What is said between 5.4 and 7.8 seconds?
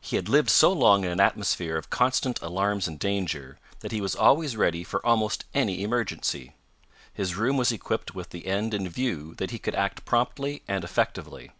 any emergency. His room was